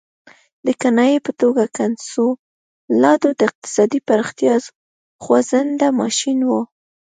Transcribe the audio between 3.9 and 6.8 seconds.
پراختیا خوځنده ماشین وو.